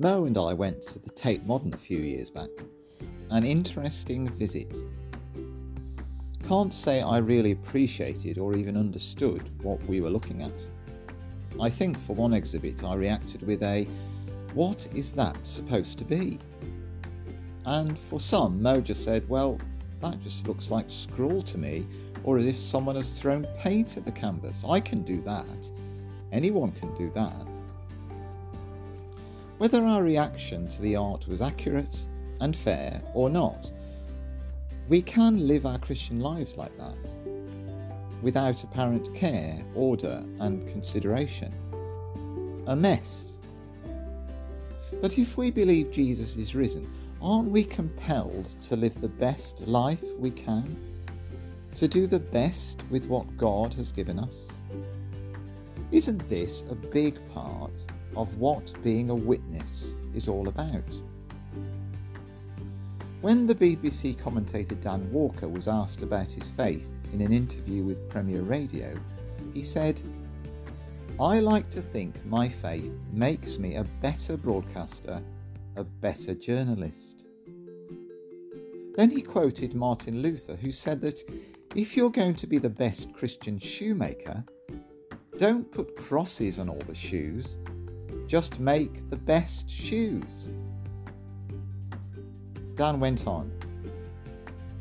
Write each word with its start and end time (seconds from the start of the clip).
Mo 0.00 0.24
and 0.24 0.38
I 0.38 0.54
went 0.54 0.82
to 0.84 0.98
the 0.98 1.10
Tate 1.10 1.44
Modern 1.44 1.74
a 1.74 1.76
few 1.76 1.98
years 1.98 2.30
back. 2.30 2.48
An 3.30 3.44
interesting 3.44 4.26
visit. 4.26 4.74
Can't 6.48 6.72
say 6.72 7.02
I 7.02 7.18
really 7.18 7.52
appreciated 7.52 8.38
or 8.38 8.54
even 8.54 8.78
understood 8.78 9.42
what 9.62 9.78
we 9.84 10.00
were 10.00 10.08
looking 10.08 10.40
at. 10.40 10.54
I 11.60 11.68
think 11.68 11.98
for 11.98 12.16
one 12.16 12.32
exhibit 12.32 12.82
I 12.82 12.94
reacted 12.94 13.42
with 13.42 13.62
a, 13.62 13.86
What 14.54 14.88
is 14.94 15.14
that 15.16 15.46
supposed 15.46 15.98
to 15.98 16.06
be? 16.06 16.38
And 17.66 17.98
for 17.98 18.18
some, 18.18 18.62
Mo 18.62 18.80
just 18.80 19.04
said, 19.04 19.28
Well, 19.28 19.58
that 20.00 20.18
just 20.22 20.48
looks 20.48 20.70
like 20.70 20.86
scrawl 20.88 21.42
to 21.42 21.58
me, 21.58 21.86
or 22.24 22.38
as 22.38 22.46
if 22.46 22.56
someone 22.56 22.96
has 22.96 23.20
thrown 23.20 23.46
paint 23.58 23.98
at 23.98 24.06
the 24.06 24.12
canvas. 24.12 24.64
I 24.66 24.80
can 24.80 25.02
do 25.02 25.20
that. 25.24 25.70
Anyone 26.32 26.72
can 26.72 26.96
do 26.96 27.10
that. 27.10 27.46
Whether 29.60 29.84
our 29.84 30.02
reaction 30.02 30.68
to 30.68 30.80
the 30.80 30.96
art 30.96 31.28
was 31.28 31.42
accurate 31.42 32.06
and 32.40 32.56
fair 32.56 33.02
or 33.12 33.28
not, 33.28 33.70
we 34.88 35.02
can 35.02 35.46
live 35.46 35.66
our 35.66 35.78
Christian 35.78 36.18
lives 36.18 36.56
like 36.56 36.74
that, 36.78 36.96
without 38.22 38.64
apparent 38.64 39.14
care, 39.14 39.62
order, 39.74 40.24
and 40.38 40.66
consideration. 40.66 41.52
A 42.68 42.74
mess. 42.74 43.34
But 45.02 45.18
if 45.18 45.36
we 45.36 45.50
believe 45.50 45.90
Jesus 45.90 46.36
is 46.36 46.54
risen, 46.54 46.90
aren't 47.20 47.50
we 47.50 47.62
compelled 47.62 48.46
to 48.62 48.76
live 48.76 48.98
the 48.98 49.10
best 49.10 49.60
life 49.68 50.02
we 50.18 50.30
can? 50.30 50.74
To 51.74 51.86
do 51.86 52.06
the 52.06 52.18
best 52.18 52.82
with 52.88 53.08
what 53.08 53.36
God 53.36 53.74
has 53.74 53.92
given 53.92 54.18
us? 54.18 54.48
Isn't 55.92 56.28
this 56.28 56.62
a 56.70 56.74
big 56.76 57.18
part 57.30 57.84
of 58.14 58.36
what 58.38 58.72
being 58.84 59.10
a 59.10 59.14
witness 59.14 59.96
is 60.14 60.28
all 60.28 60.46
about? 60.46 60.84
When 63.22 63.46
the 63.46 63.56
BBC 63.56 64.16
commentator 64.16 64.76
Dan 64.76 65.10
Walker 65.12 65.48
was 65.48 65.66
asked 65.66 66.02
about 66.02 66.30
his 66.30 66.48
faith 66.48 66.88
in 67.12 67.20
an 67.20 67.32
interview 67.32 67.82
with 67.82 68.08
Premier 68.08 68.42
Radio, 68.42 68.96
he 69.52 69.64
said, 69.64 70.00
I 71.18 71.40
like 71.40 71.70
to 71.70 71.82
think 71.82 72.24
my 72.24 72.48
faith 72.48 73.00
makes 73.12 73.58
me 73.58 73.74
a 73.74 73.84
better 74.00 74.36
broadcaster, 74.36 75.20
a 75.74 75.82
better 75.82 76.34
journalist. 76.34 77.26
Then 78.94 79.10
he 79.10 79.22
quoted 79.22 79.74
Martin 79.74 80.22
Luther, 80.22 80.54
who 80.54 80.70
said 80.70 81.00
that 81.00 81.20
if 81.74 81.96
you're 81.96 82.10
going 82.10 82.36
to 82.36 82.46
be 82.46 82.58
the 82.58 82.70
best 82.70 83.12
Christian 83.12 83.58
shoemaker, 83.58 84.44
don't 85.40 85.72
put 85.72 85.96
crosses 85.96 86.58
on 86.58 86.68
all 86.68 86.82
the 86.86 86.94
shoes, 86.94 87.56
just 88.26 88.60
make 88.60 89.08
the 89.08 89.16
best 89.16 89.70
shoes. 89.70 90.50
Dan 92.74 93.00
went 93.00 93.26
on, 93.26 93.50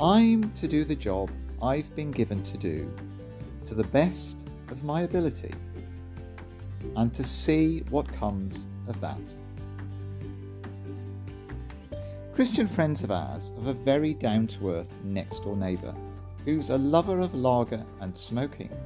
I'm 0.00 0.50
to 0.54 0.66
do 0.66 0.82
the 0.82 0.96
job 0.96 1.30
I've 1.62 1.94
been 1.94 2.10
given 2.10 2.42
to 2.42 2.58
do 2.58 2.92
to 3.64 3.76
the 3.76 3.84
best 3.84 4.48
of 4.70 4.82
my 4.82 5.02
ability 5.02 5.54
and 6.96 7.14
to 7.14 7.22
see 7.22 7.84
what 7.88 8.12
comes 8.12 8.66
of 8.88 9.00
that. 9.00 9.20
Christian 12.34 12.66
friends 12.66 13.04
of 13.04 13.12
ours 13.12 13.52
have 13.56 13.68
a 13.68 13.74
very 13.74 14.14
down 14.14 14.48
to 14.48 14.72
earth 14.72 14.92
next 15.04 15.44
door 15.44 15.56
neighbour 15.56 15.94
who's 16.44 16.70
a 16.70 16.78
lover 16.78 17.20
of 17.20 17.34
lager 17.36 17.86
and 18.00 18.18
smoking. 18.18 18.76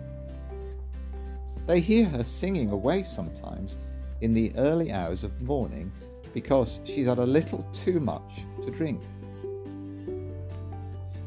They 1.66 1.80
hear 1.80 2.06
her 2.06 2.24
singing 2.24 2.70
away 2.70 3.02
sometimes 3.02 3.78
in 4.20 4.34
the 4.34 4.52
early 4.56 4.92
hours 4.92 5.24
of 5.24 5.38
the 5.38 5.44
morning 5.44 5.90
because 6.34 6.80
she's 6.84 7.06
had 7.06 7.18
a 7.18 7.26
little 7.26 7.62
too 7.72 8.00
much 8.00 8.44
to 8.62 8.70
drink. 8.70 9.00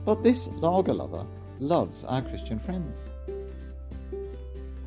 But 0.06 0.24
this 0.24 0.48
lager 0.50 0.94
lover 0.94 1.26
loves 1.60 2.04
our 2.04 2.22
Christian 2.22 2.60
friends. 2.60 3.10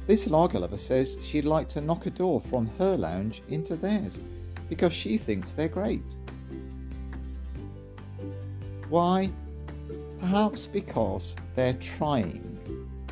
This 0.07 0.29
lager 0.29 0.61
lover 0.61 0.79
says 0.79 1.17
she'd 1.23 1.45
like 1.45 1.69
to 1.69 1.81
knock 1.81 2.07
a 2.07 2.11
door 2.11 2.41
from 2.41 2.71
her 2.79 2.97
lounge 2.97 3.43
into 3.49 3.77
theirs 3.77 4.21
because 4.69 4.93
she 4.93 5.19
thinks 5.19 5.55
they're 5.55 5.69
great. 5.69 6.03
Why? 8.89 9.31
Perhaps 10.21 10.67
because 10.67 11.37
they're 11.55 11.75
trying, 11.75 12.50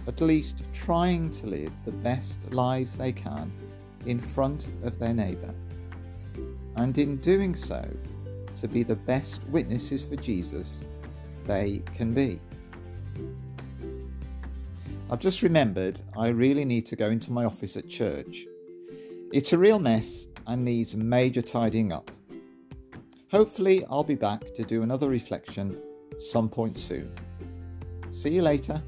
at 0.08 0.20
least 0.22 0.64
trying 0.72 1.30
to 1.30 1.46
live 1.46 1.72
the 1.84 1.92
best 1.92 2.50
lives 2.52 2.96
they 2.96 3.12
can 3.12 3.52
in 4.06 4.18
front 4.18 4.72
of 4.82 4.98
their 4.98 5.12
neighbour. 5.12 5.54
And 6.76 6.96
in 6.96 7.18
doing 7.18 7.54
so, 7.54 7.86
to 8.56 8.66
be 8.66 8.82
the 8.82 8.96
best 8.96 9.44
witnesses 9.48 10.04
for 10.04 10.16
Jesus 10.16 10.82
they 11.44 11.82
can 11.94 12.12
be. 12.12 12.40
I've 15.10 15.20
just 15.20 15.42
remembered 15.42 16.00
I 16.16 16.28
really 16.28 16.64
need 16.64 16.84
to 16.86 16.96
go 16.96 17.06
into 17.06 17.30
my 17.30 17.44
office 17.44 17.76
at 17.76 17.88
church. 17.88 18.46
It's 19.32 19.52
a 19.52 19.58
real 19.58 19.78
mess 19.78 20.26
and 20.46 20.64
needs 20.64 20.96
major 20.96 21.42
tidying 21.42 21.92
up. 21.92 22.10
Hopefully, 23.30 23.84
I'll 23.90 24.04
be 24.04 24.14
back 24.14 24.54
to 24.54 24.64
do 24.64 24.82
another 24.82 25.08
reflection 25.08 25.80
some 26.18 26.48
point 26.48 26.78
soon. 26.78 27.12
See 28.10 28.30
you 28.30 28.42
later. 28.42 28.82